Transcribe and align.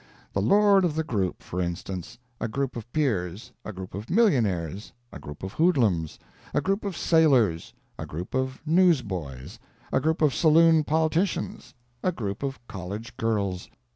The 0.33 0.41
lord 0.41 0.83
of 0.83 0.95
the 0.95 1.03
group, 1.03 1.43
for 1.43 1.61
instance: 1.61 2.17
a 2.39 2.47
group 2.47 2.75
of 2.75 2.91
peers, 2.91 3.51
a 3.63 3.71
group 3.71 3.93
of 3.93 4.09
millionaires, 4.09 4.93
a 5.11 5.19
group 5.19 5.43
of 5.43 5.53
hoodlums, 5.53 6.17
a 6.55 6.59
group 6.59 6.83
of 6.83 6.97
sailors, 6.97 7.71
a 7.99 8.07
group 8.07 8.33
of 8.33 8.63
newsboys, 8.65 9.59
a 9.93 9.99
group 10.01 10.23
of 10.23 10.33
saloon 10.33 10.83
politicians, 10.83 11.75
a 12.01 12.11
group 12.11 12.41
of 12.41 12.59
college 12.67 13.15
girls. 13.15 13.69